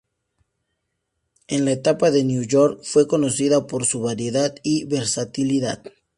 En 1.47 1.63
la 1.63 1.73
etapa 1.73 2.09
de 2.09 2.23
Nueva 2.23 2.47
York, 2.47 2.79
fue 2.81 3.07
conocida 3.07 3.67
por 3.67 3.85
su 3.85 4.01
variedad 4.01 4.55
y 4.63 4.85
versatilidad. 4.85 5.83